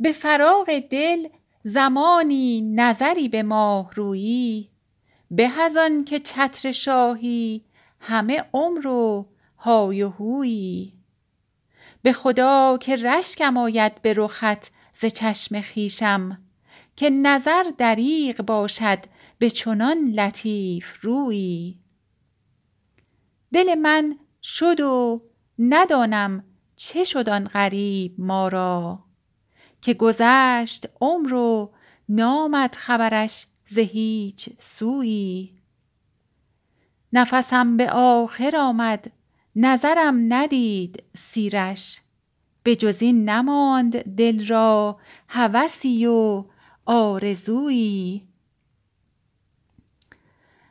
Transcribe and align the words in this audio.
به 0.00 0.12
فراغ 0.12 0.78
دل 0.90 1.28
زمانی 1.62 2.60
نظری 2.74 3.28
به 3.28 3.42
ماه 3.42 3.90
رویی 3.94 4.70
به 5.30 5.60
از 5.60 5.76
آن 5.76 6.04
که 6.04 6.18
چتر 6.18 6.72
شاهی 6.72 7.64
همه 8.00 8.44
عمر 8.52 8.86
و 8.86 9.26
های 9.58 10.02
و 10.02 10.08
هویی. 10.08 10.92
به 12.02 12.12
خدا 12.12 12.78
که 12.80 12.96
رشکم 12.96 13.56
آید 13.56 14.02
به 14.02 14.14
رخت 14.16 14.70
ز 14.94 15.04
چشم 15.04 15.60
خویشم 15.60 16.38
که 16.96 17.10
نظر 17.10 17.62
دریغ 17.78 18.42
باشد 18.42 18.98
به 19.38 19.50
چنان 19.50 20.08
لطیف 20.08 21.00
رویی. 21.02 21.80
دل 23.52 23.74
من 23.74 24.18
شد 24.42 24.80
و 24.80 25.22
ندانم 25.58 26.44
چه 26.76 27.04
شد 27.04 27.28
آن 27.28 27.44
غریب 27.44 28.14
ما 28.18 28.48
را. 28.48 29.03
که 29.84 29.94
گذشت 29.94 30.86
عمر 31.00 31.34
و 31.34 31.70
نامد 32.08 32.74
خبرش 32.74 33.46
ز 33.66 33.78
هیچ 33.78 34.48
سویی. 34.58 35.54
نفسم 37.12 37.76
به 37.76 37.90
آخر 37.90 38.56
آمد 38.56 39.12
نظرم 39.56 40.32
ندید 40.32 41.02
سیرش. 41.16 42.00
به 42.62 42.76
جز 42.76 43.02
این 43.02 43.28
نماند 43.28 44.16
دل 44.16 44.46
را 44.46 44.98
هوسی 45.28 46.06
و 46.06 46.44
آرزویی. 46.86 48.28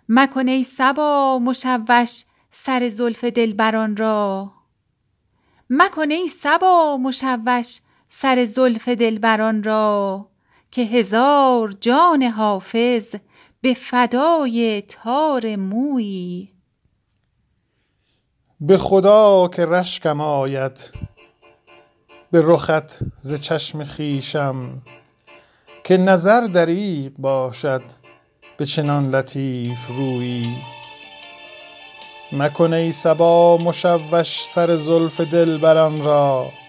مکن 0.09 0.47
ای 0.47 0.63
مشوش 1.39 2.23
سر 2.51 2.89
زلف 2.89 3.23
دلبران 3.23 3.97
را. 3.97 4.53
مکن 5.69 6.11
ای 6.11 6.27
صبا 6.27 6.97
مشوش 6.97 7.79
سر 8.15 8.45
زلف 8.45 8.89
دلبران 8.89 9.63
را 9.63 10.25
که 10.71 10.81
هزار 10.81 11.71
جان 11.81 12.23
حافظ 12.23 13.15
به 13.61 13.73
فدای 13.73 14.81
تار 14.81 15.55
مویی 15.55 16.53
به 18.61 18.77
خدا 18.77 19.47
که 19.47 19.65
رشکم 19.65 20.21
آید 20.21 20.91
به 22.31 22.41
رخت 22.43 22.99
ز 23.21 23.33
چشم 23.33 23.83
خویشم 23.83 24.81
که 25.83 25.97
نظر 25.97 26.41
دریغ 26.41 27.11
باشد 27.17 27.83
به 28.57 28.65
چنان 28.65 29.15
لطیف 29.15 29.87
رویی 29.87 30.55
مکن 32.31 32.73
ای 32.73 32.91
صبا 32.91 33.57
مشوش 33.57 34.43
سر 34.43 34.75
زلف 34.75 35.21
دلبران 35.21 36.03
را 36.03 36.62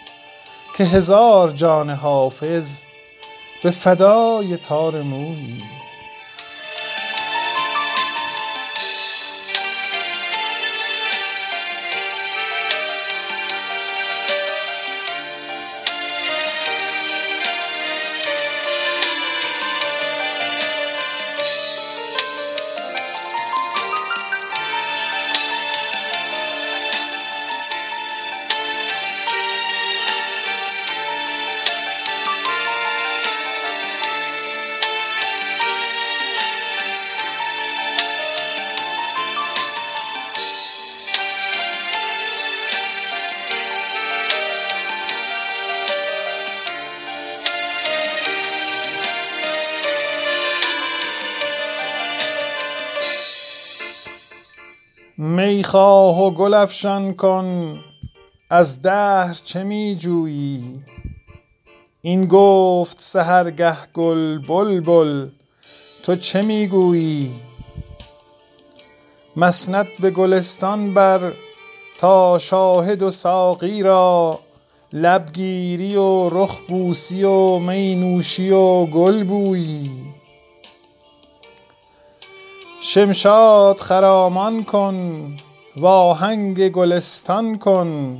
که 0.74 0.84
هزار 0.84 1.50
جان 1.50 1.90
حافظ 1.90 2.80
به 3.62 3.70
فدای 3.70 4.56
تار 4.56 5.02
مویی. 5.02 5.73
می 55.18 55.64
خواه 55.64 56.22
و 56.22 56.30
گل 56.30 56.54
افشان 56.54 57.14
کن 57.14 57.78
از 58.50 58.82
دهر 58.82 59.34
چه 59.44 59.64
می 59.64 59.96
جویی؟ 60.00 60.62
این 62.02 62.26
گفت 62.26 62.96
سحرگه 63.00 63.76
گل 63.92 64.38
بلبل 64.38 65.28
تو 66.04 66.16
چه 66.16 66.42
می 66.42 66.66
گویی؟ 66.66 67.30
مسند 69.36 69.86
به 70.00 70.10
گلستان 70.10 70.94
بر 70.94 71.32
تا 71.98 72.38
شاهد 72.38 73.02
و 73.02 73.10
ساقی 73.10 73.82
را 73.82 74.40
لب 74.92 75.32
گیری 75.32 75.96
و 75.96 76.28
رخ 76.28 76.60
بوسی 76.68 77.22
و 77.22 77.58
می 77.58 77.94
نوشی 77.94 78.50
و 78.50 78.86
گل 78.86 79.24
بویی. 79.24 80.13
شمشاد 82.86 83.80
خرامان 83.80 84.64
کن 84.64 85.36
و 85.76 85.86
آهنگ 85.86 86.68
گلستان 86.68 87.58
کن 87.58 88.18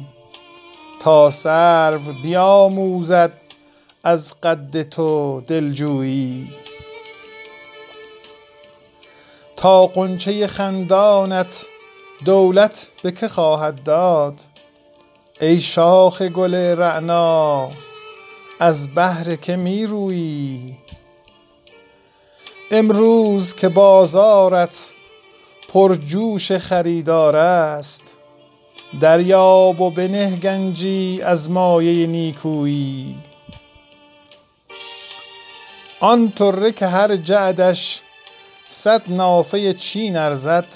تا 1.01 1.31
سرو 1.31 1.99
بیاموزد 2.23 3.33
از 4.05 4.41
قد 4.41 4.83
تو 4.83 5.41
دلجویی. 5.47 6.49
تا 9.57 9.87
غنچه 9.87 10.47
خندانت 10.47 11.67
دولت 12.25 12.89
به 13.03 13.13
که 13.13 13.29
خواهد 13.29 13.83
داد 13.83 14.41
ای 15.41 15.61
شاخ 15.61 16.23
گل 16.23 16.55
رعنا 16.55 17.71
از 18.61 18.95
بهر 18.95 19.37
که 19.37 19.57
می 19.57 19.87
رویی؟ 19.87 20.77
امروز 22.71 23.55
که 23.55 23.69
بازارت 23.69 24.93
پرجوش 25.69 26.53
خریدار 26.53 27.37
است 27.37 28.17
دریاب 29.01 29.81
و 29.81 29.91
بنه 29.91 30.37
گنجی 30.37 31.21
از 31.23 31.51
مایه 31.51 32.07
نیکویی. 32.07 33.15
آن 36.01 36.31
طره 36.31 36.73
که 36.73 36.87
هر 36.87 37.17
جعدش 37.17 38.01
صد 38.69 39.03
نافه 39.09 39.75
چین 39.75 40.17
ارزد 40.17 40.67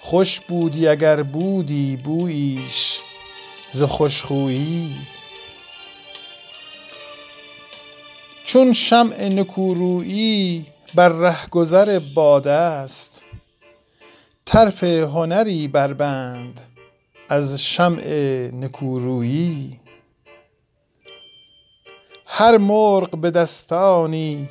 خوش 0.00 0.40
بودی 0.40 0.88
اگر 0.88 1.22
بودی 1.22 1.96
بوییش 1.96 3.00
ز 3.70 3.82
خوش 3.82 4.22
خویی 4.22 4.94
چون 8.44 8.72
شمع 8.72 9.28
نکورویی 9.28 10.66
بر 10.94 11.08
رهگذر 11.08 12.00
باد 12.14 12.48
است. 12.48 13.24
طرف 14.44 14.84
هنری 14.84 15.68
بربند 15.68 16.60
از 17.28 17.62
شمع 17.62 18.04
نکورویی. 18.52 19.80
هر 22.26 22.58
مرغ 22.58 23.16
به 23.16 23.30
دستانی 23.30 24.48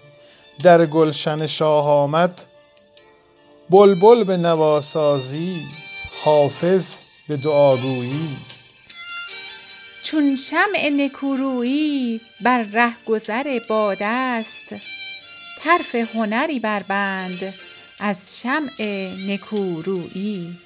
در 0.64 0.86
گلشن 0.86 1.48
شاه 1.48 1.88
آمد. 1.90 2.46
بلبل 3.70 4.24
به 4.24 4.38
نواسازی 4.38 5.62
حافظ 6.24 7.02
به 7.28 7.38
دعاگویی. 7.38 8.38
چون 10.04 10.36
شمع 10.36 10.90
نکورویی 10.90 12.22
بر 12.42 12.64
رهگذر 12.64 13.60
باد 13.70 13.98
است 14.02 14.76
طرف 15.64 15.96
هنری 15.96 16.60
بربند 16.60 17.54
از 18.00 18.42
شمع 18.42 19.10
نکورویی. 19.28 20.58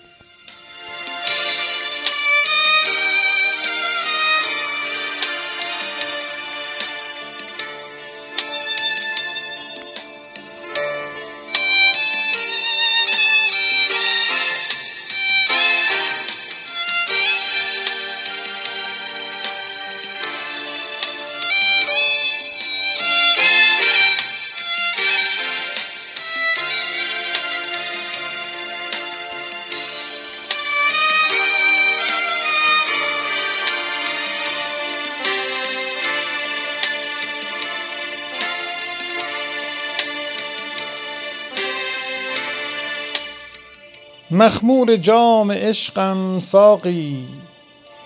مخمور 44.31 44.95
جام 44.95 45.51
عشقم 45.51 46.39
ساقی 46.39 47.25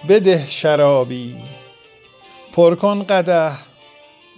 بده 0.09 0.47
شرابی. 0.47 1.35
پر 2.53 2.75
کن 2.75 3.03
قدح 3.03 3.59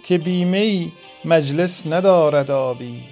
که 0.04 0.18
بی 0.18 0.44
می 0.44 0.92
مجلس 1.24 1.86
ندارد 1.86 2.50
آبی. 2.50 3.02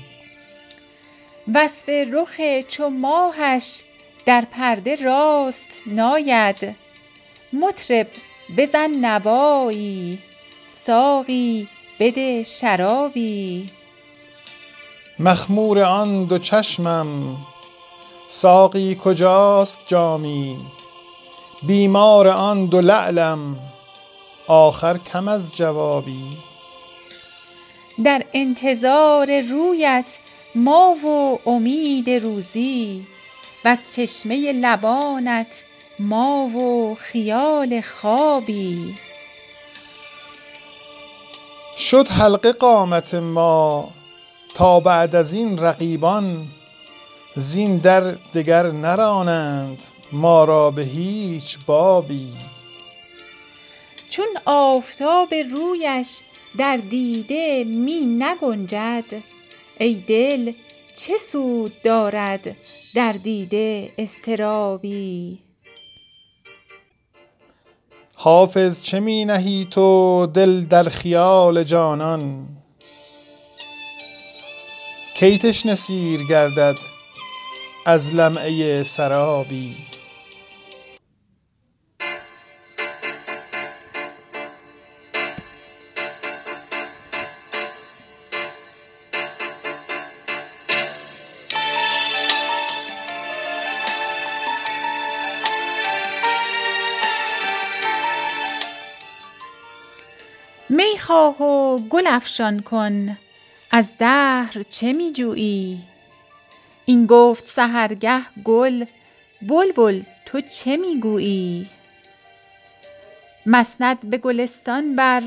وصف 1.55 1.89
رخ 1.89 2.41
چو 2.69 2.89
ماهش 2.89 3.81
در 4.27 4.45
پرده 4.53 4.97
راست 5.05 5.81
ناید. 5.87 6.77
مطرب 7.53 8.07
بزن 8.57 8.91
نوایی 8.91 10.19
ساقی 10.69 11.69
بده 12.01 12.43
شرابی. 12.43 13.71
مخمور 15.19 15.79
آن 15.79 16.25
دو 16.25 16.39
چشمم 16.39 17.37
ساقی 18.35 18.97
کجاست 19.05 19.79
جامی؟ 19.87 20.57
بیمار 21.63 22.29
آن 22.29 22.67
دو 22.67 22.81
لعلم 22.81 23.57
آخر 24.47 24.99
کم 24.99 25.29
از 25.29 25.57
جوابی؟ 25.57 26.39
در 28.05 28.25
انتظار 28.33 29.41
رویت 29.41 30.05
ما 30.55 30.95
و 31.07 31.39
امید 31.49 32.11
روزی 32.11 33.07
وز 33.65 33.79
چشمه 33.97 34.53
لبانت 34.53 35.63
ما 35.99 36.47
و 36.47 36.95
خیال 36.95 37.81
خوابی. 37.81 38.95
شد 41.77 42.09
حلقه 42.09 42.53
قامت 42.53 43.15
ما 43.15 43.91
تا 44.55 44.81
بعد 44.81 45.15
از 45.15 45.35
این 45.35 45.59
رقیبان 45.59 46.49
زین 47.37 47.77
در 47.77 48.01
دگر 48.35 48.71
نرانند 48.71 49.83
ما 50.13 50.45
را 50.45 50.71
به 50.71 50.83
هیچ 50.83 51.59
بابی. 51.67 52.33
چون 54.11 54.27
آفتاب 54.45 55.35
رویش 55.35 56.21
در 56.59 56.77
دیده 56.77 57.65
می 57.65 58.01
نگنجد 58.01 59.05
ای 59.79 59.95
دل 59.95 60.53
چه 60.95 61.17
سود 61.17 61.83
دارد 61.83 62.57
در 62.95 63.13
دیده 63.13 63.93
اضطرابی؟ 63.99 65.39
حافظ 68.15 68.83
چه 68.83 69.01
می 69.01 69.25
نهی 69.25 69.67
تو 69.71 70.27
دل 70.35 70.65
در 70.65 70.89
خیال 70.89 71.65
جانان؟ 71.65 72.49
کی 75.15 75.39
تشنه 75.39 75.75
سیر 75.75 76.21
گردد 76.27 76.92
از 77.87 78.15
لمعه 78.15 78.83
سرابی. 78.83 79.77
می 100.69 100.99
خواه 100.99 101.43
و 101.43 101.79
گل 101.79 102.07
افشان 102.07 102.61
کن. 102.61 103.19
از 103.71 103.91
دهر 103.99 104.63
چه 104.69 104.93
می 104.93 105.13
جویی 105.13 105.92
این 106.85 107.07
گفت 107.07 107.47
سحرگه 107.47 108.23
گل 108.45 108.85
بلبل 109.43 110.03
تو 110.27 110.41
چه 110.41 110.77
می 110.77 111.01
گویی 111.01 111.71
مسند 113.47 114.11
به 114.11 114.19
گلستان 114.19 114.97
بر 114.97 115.23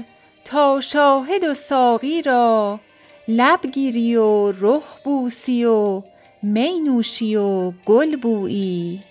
تا 0.45 0.81
شاهد 0.81 1.43
و 1.43 1.53
ساقی 1.53 2.21
را 2.21 2.79
لب 3.27 3.59
گیری 3.71 4.15
و 4.15 4.51
رخ 4.51 5.03
بوسی 5.03 5.65
و 5.65 6.03
می 6.43 6.79
نوشی 6.79 7.35
و 7.35 7.71
گل 7.71 8.15
بویی. 8.15 9.03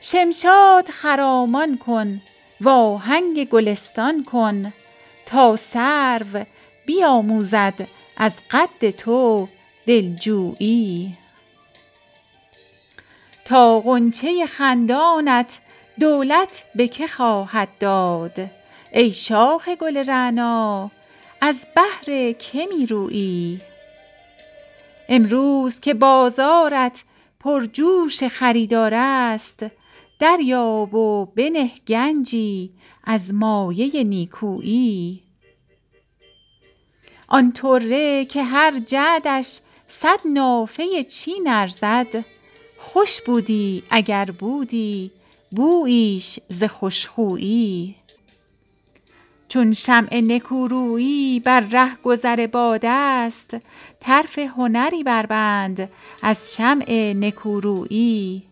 شمشاد 0.00 0.88
خرامان 0.90 1.78
کن 1.78 2.20
و 2.60 2.68
آهنگ 2.68 3.48
گلستان 3.48 4.24
کن 4.24 4.72
تا 5.26 5.56
سرو 5.56 6.44
بیاموزد 6.86 7.88
از 8.16 8.36
قد 8.50 8.90
تو 8.90 9.48
دلجویی. 9.86 11.16
تا 13.44 13.80
غنچه 13.80 14.46
خندانت 14.46 15.58
دولت 16.00 16.64
به 16.74 16.88
که 16.88 17.06
خواهد 17.06 17.68
داد. 17.80 18.50
ای 18.92 19.12
شاخ 19.12 19.68
گل 19.68 19.96
رعنا 19.96 20.90
از 21.40 21.66
بهر 21.74 22.32
که 22.32 22.66
می 22.66 23.60
امروز 25.08 25.80
که 25.80 25.94
بازارت 25.94 27.04
پرجوش 27.40 28.24
خریدار 28.24 28.94
است 28.94 29.66
دریاب 30.18 30.94
و 30.94 31.26
بنه 31.26 31.70
گنجی 31.88 32.70
از 33.04 33.34
مایه 33.34 34.04
نیکویی. 34.04 35.22
آن 37.28 37.52
طره 37.52 38.24
که 38.24 38.42
هر 38.42 38.78
جعدش 38.78 39.60
صد 39.88 40.20
نافه 40.24 41.04
چین 41.04 41.48
ارزد. 41.48 42.24
خوش 42.78 43.20
بودی 43.20 43.82
اگر 43.90 44.24
بودی 44.24 45.10
بوییش 45.50 46.38
ز 46.48 46.64
خوش 46.64 47.06
خویی 47.06 47.96
چون 49.48 49.72
شمع 49.72 50.20
نکورویی 50.20 51.40
بر 51.40 51.60
رهگذر 51.60 52.46
باد 52.46 52.80
است 52.84 53.56
طرف 54.00 54.38
هنری 54.38 55.04
بربند 55.04 55.90
از 56.22 56.54
شمع 56.54 57.12
نکورویی. 57.16 58.42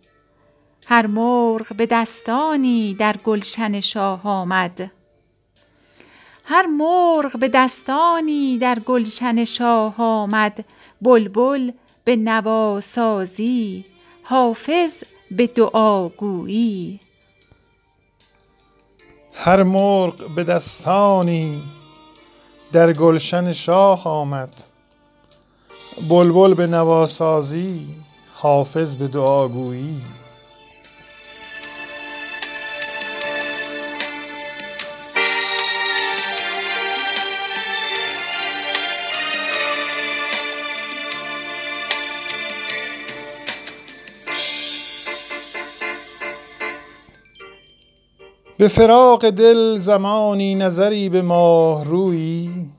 هر 0.86 1.06
مرغ 1.06 1.74
به 1.76 1.86
در 2.94 3.16
گلشن 3.16 3.80
شاه 3.80 4.26
آمد. 4.26 4.90
هر 6.44 6.66
مرغ 6.66 7.38
به 7.38 7.48
دستانی 7.48 8.58
در 8.58 8.78
گلشن 8.78 9.44
شاه 9.44 9.94
آمد. 9.98 10.64
بلبل 11.04 11.70
به 12.04 12.16
نواسازی 12.16 13.84
حافظ 14.22 14.94
به 15.30 15.46
دعاگویی 15.46 17.00
هر 19.34 19.62
مرغ 19.62 20.34
به 20.34 20.44
دستانی 20.44 21.62
در 22.72 22.92
گلشن 22.92 23.52
شاه 23.52 24.08
آمد. 24.08 24.54
بلبل 26.08 26.54
به 26.54 26.66
نواسازی 26.66 27.86
حافظ 28.34 28.96
به 28.96 29.08
دعاگویی 29.08 30.00
به 48.58 48.68
فراق 48.68 49.30
دل 49.30 49.78
زمانی 49.78 50.54
نظری 50.54 51.08
به 51.08 51.22
ماه 51.22 51.84
رویی 51.84 52.70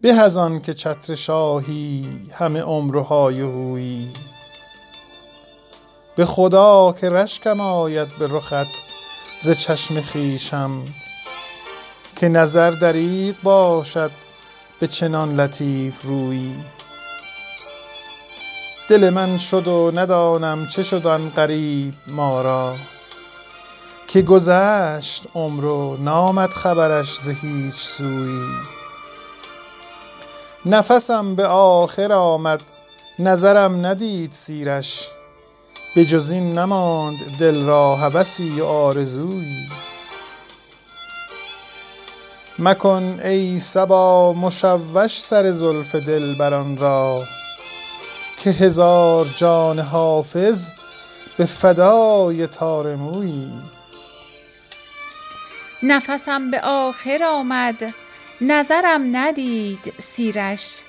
به 0.00 0.12
از 0.12 0.36
آن 0.36 0.60
که 0.60 0.74
چتر 0.74 1.14
شاهی 1.14 2.08
همه 2.32 2.60
عمر 2.60 2.96
و 2.96 3.02
هویی 3.02 4.08
به 6.16 6.24
خدا 6.24 6.94
که 7.00 7.10
رشکم 7.10 7.60
آید 7.60 8.08
به 8.18 8.26
رخت 8.26 8.82
ز 9.42 9.50
چشم 9.50 10.00
خویشم 10.00 10.82
که 12.16 12.28
نظر 12.28 12.70
دریغ 12.70 13.34
باشد 13.42 14.10
به 14.80 14.86
چنان 14.86 15.40
لطیف 15.40 16.02
رویی 16.02 16.54
دل 18.88 19.10
من 19.10 19.38
شد 19.38 19.68
و 19.68 19.92
ندانم 19.94 20.66
چه 20.66 20.82
شد 20.82 21.06
آن 21.06 21.30
غریب 21.30 21.94
ما 22.06 22.42
را. 22.42 22.74
که 24.08 24.22
گذشت 24.22 25.26
عمر 25.34 25.64
و 25.64 25.96
نامد 25.96 26.50
خبرش 26.50 27.18
ز 27.18 27.28
هیچ 27.28 27.74
سویی 27.74 28.46
نفسم 30.66 31.34
به 31.34 31.46
آخر 31.46 32.12
آمد 32.12 32.62
نظرم 33.18 33.86
ندید 33.86 34.32
سیرش. 34.32 35.08
به 35.94 36.04
جز 36.04 36.30
این 36.30 36.58
نماند 36.58 37.16
دل 37.40 37.64
را 37.64 37.96
هوسی 37.96 38.60
و 38.60 38.64
آرزویی 38.64 39.68
مکن 42.58 43.20
ای 43.24 43.58
صبا 43.58 44.32
مشوش 44.32 45.20
سر 45.20 45.52
زلف 45.52 45.94
دلبران 45.94 46.76
را 46.76 47.22
که 48.38 48.50
هزار 48.50 49.26
جان 49.36 49.78
حافظ 49.78 50.70
به 51.38 51.46
فدای 51.46 52.46
تار 52.46 52.96
مویی 52.96 53.52
نفسم 55.82 56.50
به 56.50 56.60
آخر 56.60 57.24
آمد 57.24 57.94
نظرم 58.40 59.16
ندید 59.16 59.92
سیرش. 60.02 60.80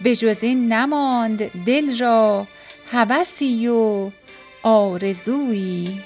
به 0.00 0.16
جز 0.16 0.42
این 0.42 0.72
نماند 0.72 1.64
دل 1.64 1.98
را 1.98 2.46
هوسی 2.92 3.68
و 3.68 4.10
آرزویی. 4.62 6.00